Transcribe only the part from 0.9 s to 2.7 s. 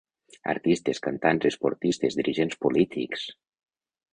cantants, esportistes, dirigents